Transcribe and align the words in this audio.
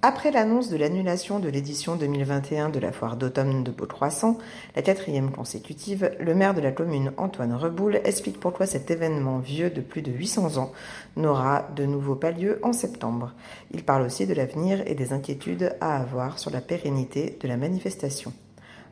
Après 0.00 0.30
l'annonce 0.30 0.68
de 0.68 0.76
l'annulation 0.76 1.40
de 1.40 1.48
l'édition 1.48 1.96
2021 1.96 2.68
de 2.68 2.78
la 2.78 2.92
foire 2.92 3.16
d'automne 3.16 3.64
de 3.64 3.72
Beau-Croissant, 3.72 4.38
la 4.76 4.82
quatrième 4.82 5.32
consécutive, 5.32 6.12
le 6.20 6.36
maire 6.36 6.54
de 6.54 6.60
la 6.60 6.70
commune, 6.70 7.12
Antoine 7.16 7.52
Reboul, 7.52 8.00
explique 8.04 8.38
pourquoi 8.38 8.66
cet 8.66 8.92
événement 8.92 9.40
vieux 9.40 9.70
de 9.70 9.80
plus 9.80 10.02
de 10.02 10.12
800 10.12 10.58
ans 10.58 10.70
n'aura 11.16 11.68
de 11.74 11.84
nouveau 11.84 12.14
pas 12.14 12.30
lieu 12.30 12.60
en 12.62 12.72
septembre. 12.72 13.34
Il 13.72 13.82
parle 13.82 14.02
aussi 14.02 14.24
de 14.24 14.34
l'avenir 14.34 14.84
et 14.86 14.94
des 14.94 15.12
inquiétudes 15.12 15.74
à 15.80 15.96
avoir 15.96 16.38
sur 16.38 16.52
la 16.52 16.60
pérennité 16.60 17.36
de 17.40 17.48
la 17.48 17.56
manifestation. 17.56 18.32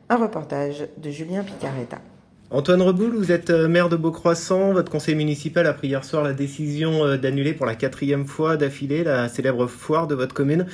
Un 0.09 0.17
reportage 0.17 0.89
de 0.97 1.09
Julien 1.09 1.45
Picaretta. 1.45 1.99
Antoine 2.49 2.81
Reboul, 2.81 3.09
vous 3.09 3.33
êtes 3.33 3.49
euh, 3.49 3.67
maire 3.67 3.89
de 3.89 3.97
Beaucroissant. 3.97 4.71
Votre 4.71 4.89
conseil 4.89 5.15
municipal 5.15 5.67
a 5.67 5.73
pris 5.73 5.89
hier 5.89 6.05
soir 6.05 6.23
la 6.23 6.31
décision 6.31 7.03
euh, 7.03 7.17
d'annuler 7.17 7.51
pour 7.51 7.65
la 7.65 7.75
quatrième 7.75 8.23
fois 8.23 8.55
d'affilée 8.55 9.03
la 9.03 9.27
célèbre 9.27 9.67
foire 9.67 10.07
de 10.07 10.15
votre 10.15 10.33
commune. 10.33 10.65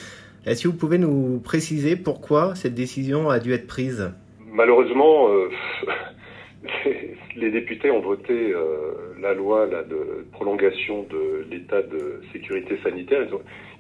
Est-ce 0.46 0.62
que 0.62 0.68
vous 0.68 0.78
pouvez 0.78 1.00
nous 1.00 1.42
préciser 1.44 1.96
pourquoi 1.96 2.54
cette 2.54 2.76
décision 2.76 3.28
a 3.32 3.40
dû 3.40 3.54
être 3.54 3.66
prise? 3.66 4.14
Malheureusement, 4.52 5.30
euh, 5.30 5.50
les 7.38 7.50
députés 7.50 7.90
ont 7.90 8.02
voté 8.02 8.54
la 9.20 9.34
loi 9.34 9.66
de 9.66 10.28
prolongation 10.32 11.08
de 11.10 11.48
l'état 11.50 11.82
de 11.82 12.22
sécurité 12.34 12.78
sanitaire. 12.84 13.26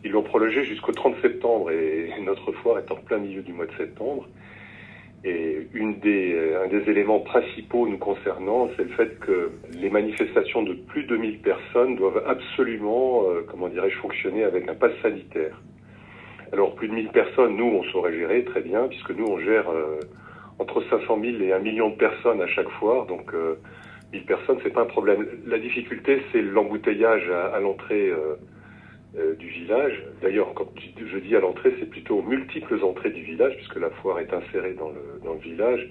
Ils 0.03 0.09
l'ont 0.09 0.23
prolongé 0.23 0.63
jusqu'au 0.63 0.93
30 0.93 1.13
septembre 1.21 1.69
et 1.69 2.09
notre 2.25 2.53
foire 2.53 2.79
est 2.79 2.91
en 2.91 2.95
plein 2.95 3.19
milieu 3.19 3.43
du 3.43 3.53
mois 3.53 3.67
de 3.67 3.77
septembre. 3.77 4.27
Et 5.25 5.67
une 5.73 5.99
des, 5.99 6.53
un 6.63 6.67
des 6.67 6.89
éléments 6.89 7.21
principaux 7.21 7.87
nous 7.87 7.97
concernant, 7.97 8.69
c'est 8.75 8.83
le 8.83 8.89
fait 8.89 9.19
que 9.19 9.51
les 9.71 9.89
manifestations 9.89 10.63
de 10.63 10.73
plus 10.73 11.05
de 11.05 11.15
1000 11.15 11.39
personnes 11.39 11.95
doivent 11.95 12.23
absolument, 12.27 13.23
euh, 13.29 13.45
comment 13.49 13.69
dirais-je, 13.69 13.97
fonctionner 13.99 14.43
avec 14.43 14.67
un 14.67 14.75
pass 14.75 14.91
sanitaire. 15.01 15.61
Alors 16.51 16.75
plus 16.75 16.89
de 16.89 16.93
1000 16.93 17.07
personnes, 17.09 17.55
nous, 17.55 17.65
on 17.65 17.83
saurait 17.91 18.13
gérer 18.13 18.43
très 18.43 18.61
bien, 18.61 18.87
puisque 18.87 19.11
nous, 19.11 19.25
on 19.25 19.39
gère 19.39 19.69
euh, 19.71 19.99
entre 20.59 20.83
500 20.89 21.19
000 21.21 21.41
et 21.41 21.53
1 21.53 21.59
million 21.59 21.89
de 21.89 21.95
personnes 21.95 22.41
à 22.41 22.47
chaque 22.47 22.69
fois. 22.71 23.05
Donc 23.07 23.33
euh, 23.33 23.55
1000 24.11 24.25
personnes, 24.25 24.57
c'est 24.63 24.73
pas 24.73 24.81
un 24.81 24.85
problème. 24.85 25.25
La 25.45 25.57
difficulté, 25.57 26.21
c'est 26.31 26.41
l'embouteillage 26.41 27.29
à, 27.29 27.55
à 27.55 27.59
l'entrée 27.59 28.09
euh, 28.09 28.17
euh, 28.17 28.35
D'ailleurs, 30.21 30.53
quand 30.55 30.69
je 30.77 31.17
dis 31.19 31.35
à 31.35 31.39
l'entrée, 31.39 31.73
c'est 31.79 31.89
plutôt 31.89 32.17
aux 32.17 32.21
multiples 32.21 32.83
entrées 32.83 33.11
du 33.11 33.23
village, 33.23 33.55
puisque 33.55 33.77
la 33.77 33.89
foire 33.89 34.19
est 34.19 34.33
insérée 34.33 34.73
dans 34.73 34.89
le, 34.89 35.39
village. 35.41 35.89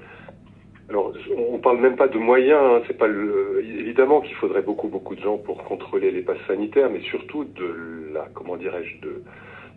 Alors, 0.88 1.12
on 1.36 1.58
parle 1.58 1.78
même 1.78 1.96
pas 1.96 2.08
de 2.08 2.18
moyens. 2.18 2.60
Hein, 2.62 2.82
c'est 2.86 2.96
pas 2.96 3.08
évidemment 3.08 4.20
qu'il 4.20 4.34
faudrait 4.36 4.62
beaucoup 4.62 4.88
beaucoup 4.88 5.14
de 5.14 5.20
gens 5.20 5.38
pour 5.38 5.62
contrôler 5.64 6.10
les 6.10 6.22
passes 6.22 6.44
sanitaires, 6.46 6.90
mais 6.90 7.00
surtout 7.00 7.44
de 7.44 8.12
la, 8.14 8.28
comment 8.34 8.56
dirais-je, 8.56 9.00
de 9.06 9.22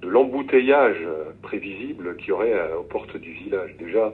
l'embouteillage 0.08 1.02
prévisible 1.42 2.16
qu'il 2.18 2.30
y 2.30 2.32
aurait 2.32 2.74
aux 2.78 2.84
portes 2.84 3.18
du 3.18 3.32
village. 3.32 3.76
Déjà. 3.80 4.14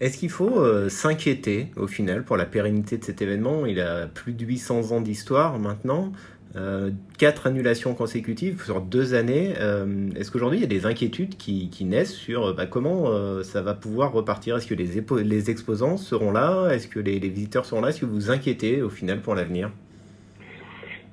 Est-ce 0.00 0.16
qu'il 0.16 0.30
faut 0.30 0.60
euh, 0.60 0.88
s'inquiéter 0.88 1.66
au 1.76 1.88
final 1.88 2.22
pour 2.22 2.36
la 2.36 2.46
pérennité 2.46 2.98
de 2.98 3.04
cet 3.04 3.20
événement? 3.20 3.66
Il 3.66 3.80
a 3.80 4.06
plus 4.06 4.32
de 4.32 4.44
800 4.44 4.92
ans 4.92 5.00
d'histoire 5.00 5.58
maintenant, 5.58 6.12
euh, 6.56 6.90
quatre 7.18 7.46
annulations 7.46 7.94
consécutives 7.94 8.62
sur 8.62 8.80
deux 8.80 9.14
années. 9.14 9.54
Euh, 9.60 10.08
Est-ce 10.16 10.30
qu'aujourd'hui 10.30 10.58
il 10.58 10.62
y 10.62 10.64
a 10.64 10.68
des 10.68 10.86
inquiétudes 10.86 11.36
qui, 11.36 11.70
naissent 11.84 12.14
sur 12.14 12.54
bah, 12.54 12.66
comment 12.66 13.08
euh, 13.08 13.42
ça 13.42 13.60
va 13.60 13.74
pouvoir 13.74 14.12
repartir? 14.12 14.56
Est-ce 14.56 14.66
que 14.66 14.74
les, 14.74 15.50
exposants 15.50 15.96
seront 15.96 16.32
là? 16.32 16.70
Est-ce 16.70 16.88
que 16.88 17.00
les, 17.00 17.18
visiteurs 17.18 17.66
seront 17.66 17.82
là? 17.82 17.88
Est-ce 17.88 18.00
que 18.00 18.06
vous 18.06 18.14
vous 18.14 18.30
inquiétez 18.30 18.82
au 18.82 18.88
final 18.88 19.20
pour 19.20 19.34
l'avenir? 19.34 19.70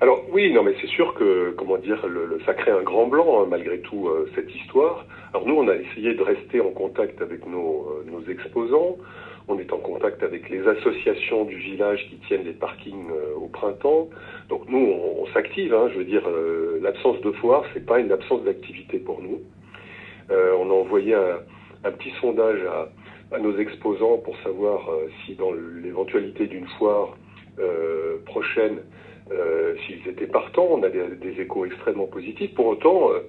Alors 0.02 0.24
oui, 0.32 0.52
non, 0.52 0.64
mais 0.64 0.76
c'est 0.82 0.88
sûr 0.88 1.14
que, 1.14 1.54
comment 1.58 1.78
dire, 1.78 1.98
ça 2.46 2.54
crée 2.54 2.72
un 2.72 2.84
grand 2.84 3.08
blanc 3.08 3.42
hein, 3.42 3.48
malgré 3.50 3.80
tout 3.80 4.08
euh, 4.08 4.30
cette 4.36 4.54
histoire. 4.54 5.06
Alors 5.34 5.48
nous, 5.48 5.56
on 5.56 5.68
a 5.70 5.76
essayé 5.76 6.14
de 6.14 6.22
rester 6.22 6.60
en 6.60 6.72
contact 6.72 7.22
avec 7.22 7.48
nos, 7.48 7.88
euh, 8.06 8.32
exposants. 8.32 8.98
On 9.48 9.58
est 9.58 9.72
en 9.72 9.78
contact 9.78 10.24
avec 10.24 10.50
les 10.50 10.68
associations 10.68 11.46
du 11.46 11.56
village 11.56 12.08
qui 12.10 12.18
tiennent 12.28 12.44
les 12.44 12.54
parkings 12.54 13.10
euh, 13.10 13.36
au 13.38 13.48
printemps. 13.48 14.10
Donc 14.50 14.70
nous, 14.70 14.78
on, 14.78 15.26
s'active. 15.34 15.74
Hein, 15.74 15.90
je 15.92 15.98
veux 15.98 16.06
dire, 16.06 16.24
l'absence 16.82 17.20
de 17.22 17.32
foire, 17.32 17.64
c'est 17.74 17.86
pas 17.86 18.00
une 18.00 18.12
absence 18.12 18.44
d'activité 18.44 19.00
pour 19.00 19.22
nous. 19.22 19.42
on 20.30 20.70
a 20.70 20.74
envoyé 20.74 21.14
un, 21.14 21.92
petit 21.92 22.12
sondage 22.22 22.60
à, 23.32 23.40
nos 23.40 23.58
exposants 23.58 24.18
pour 24.20 24.38
savoir 24.44 24.90
si, 25.26 25.36
dans 25.36 25.52
l'éventualité 25.52 26.48
d'une 26.48 26.68
foire 26.78 27.18
prochaine, 28.26 28.80
euh, 29.32 29.76
s'ils 29.86 30.08
étaient 30.08 30.28
partants, 30.28 30.68
on 30.70 30.84
a 30.84 30.90
des, 30.90 31.16
des, 31.16 31.42
échos 31.42 31.66
extrêmement 31.66 32.06
positifs. 32.06 32.54
Pour 32.54 32.68
autant, 32.68 33.12
euh, 33.12 33.22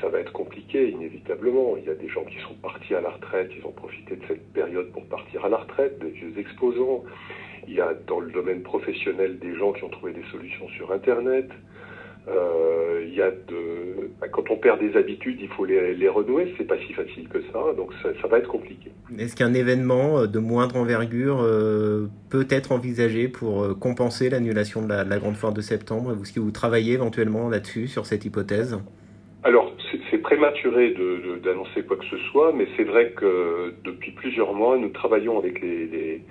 ça 0.00 0.08
va 0.08 0.18
être 0.18 0.32
compliqué, 0.32 0.90
inévitablement. 0.90 1.76
Il 1.76 1.84
y 1.84 1.90
a 1.90 1.94
des 1.94 2.08
gens 2.08 2.24
qui 2.24 2.38
sont 2.40 2.54
partis 2.54 2.94
à 2.94 3.00
la 3.00 3.10
retraite, 3.10 3.50
ils 3.56 3.64
ont 3.64 3.72
profité 3.72 4.16
de 4.16 4.22
cette 4.26 4.52
période 4.52 4.90
pour 4.92 5.04
partir 5.06 5.44
à 5.44 5.48
la 5.48 5.58
retraite, 5.58 5.98
des 6.00 6.10
vieux 6.10 6.32
exposants. 6.38 7.04
Il 7.68 7.74
y 7.74 7.80
a 7.80 7.94
dans 8.06 8.20
le 8.20 8.30
domaine 8.30 8.62
professionnel 8.62 9.38
des 9.38 9.54
gens 9.54 9.72
qui 9.72 9.84
ont 9.84 9.90
trouvé 9.90 10.12
des 10.12 10.24
solutions 10.32 10.68
sur 10.70 10.90
Internet. 10.90 11.50
Euh, 12.28 13.04
il 13.06 13.14
y 13.14 13.22
a 13.22 13.30
de, 13.30 14.10
bah, 14.20 14.28
quand 14.28 14.50
on 14.50 14.56
perd 14.56 14.80
des 14.80 14.96
habitudes, 14.96 15.38
il 15.40 15.48
faut 15.48 15.64
les, 15.64 15.94
les 15.94 16.08
renouer. 16.08 16.54
C'est 16.58 16.66
pas 16.66 16.78
si 16.86 16.92
facile 16.92 17.28
que 17.28 17.40
ça, 17.52 17.72
donc 17.76 17.92
ça, 18.02 18.10
ça 18.20 18.28
va 18.28 18.38
être 18.38 18.48
compliqué. 18.48 18.90
Est-ce 19.18 19.36
qu'un 19.36 19.54
événement 19.54 20.26
de 20.26 20.38
moindre 20.38 20.76
envergure 20.76 21.40
euh, 21.42 22.08
peut 22.30 22.46
être 22.50 22.72
envisagé 22.72 23.28
pour 23.28 23.62
euh, 23.62 23.74
compenser 23.74 24.28
l'annulation 24.28 24.82
de 24.82 24.88
la, 24.88 25.04
de 25.04 25.10
la, 25.10 25.18
grande 25.18 25.36
foire 25.36 25.52
de 25.52 25.60
septembre? 25.60 26.16
Est-ce 26.20 26.32
que 26.32 26.40
vous 26.40 26.50
travaillez 26.50 26.94
éventuellement 26.94 27.48
là-dessus, 27.48 27.86
sur 27.86 28.04
cette 28.04 28.24
hypothèse? 28.24 28.78
Alors, 29.44 29.72
c'est 30.10 30.18
prématuré 30.18 30.94
d'annoncer 31.42 31.82
de, 31.82 31.86
quoi 31.86 31.96
que 31.96 32.04
ce 32.04 32.18
soit, 32.30 32.52
mais 32.52 32.66
c'est 32.76 32.84
vrai 32.84 33.12
que 33.12 33.72
depuis 33.84 34.10
plusieurs 34.12 34.52
mois, 34.52 34.76
nous 34.76 34.90
travaillons 34.90 35.38
avec 35.38 35.60
les, 35.62 35.86
les, 35.86 36.22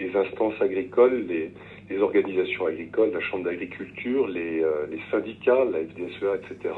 les 0.00 0.16
instances 0.16 0.60
agricoles, 0.60 1.26
les, 1.28 1.52
organisations 1.98 2.66
agricoles, 2.66 3.10
la 3.12 3.20
Chambre 3.20 3.44
d'agriculture, 3.44 4.26
les, 4.28 4.62
euh, 4.62 4.86
syndicats, 5.10 5.64
la 5.64 5.80
FDSEA, 5.80 6.36
etc., 6.36 6.74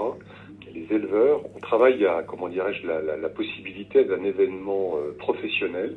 les 0.75 0.87
éleveurs. 0.91 1.43
On 1.55 1.61
travaille 1.61 2.05
à, 2.07 2.23
comment 2.23 2.49
dirais-je, 2.49 2.87
la, 2.87 3.29
possibilité 3.29 4.05
d'un 4.05 4.25
événement 4.25 4.97
euh, 4.97 5.13
professionnel 5.19 5.97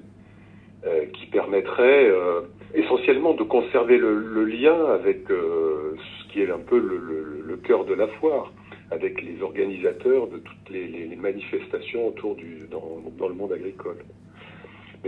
euh, 0.86 1.06
qui 1.14 1.28
permettrait 1.28 2.12
essentiellement 2.74 3.34
de 3.34 3.44
conserver 3.44 3.98
le, 3.98 4.44
lien 4.44 4.86
avec 4.86 5.28
ce 5.30 6.32
qui 6.32 6.42
est 6.42 6.52
un 6.52 6.60
peu 6.60 6.78
le, 6.78 6.98
le, 6.98 7.42
le, 7.42 7.58
cœur 7.58 7.86
de 7.86 7.94
la 7.94 8.08
foire, 8.08 8.52
avec 8.92 9.22
les 9.22 9.42
organisateurs 9.42 10.28
de 10.28 10.38
toutes 10.38 10.70
les, 10.70 11.16
manifestations 11.16 12.08
autour 12.08 12.36
du 12.36 12.68
dans, 12.70 13.28
le 13.28 13.34
monde 13.34 13.54
agricole. 13.54 13.98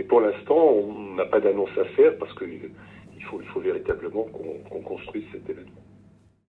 Pour 0.08 0.20
l'instant, 0.20 0.56
on 0.56 1.14
n'a 1.14 1.26
pas 1.26 1.40
d'annonce 1.40 1.76
à 1.78 1.84
faire 1.84 2.16
parce 2.18 2.32
que 2.34 2.44
il 2.44 3.24
faut, 3.24 3.60
véritablement 3.60 4.24
qu'on 4.24 4.78
qu 4.78 4.84
construise 4.84 5.24
cet 5.32 5.48
événement. 5.50 5.87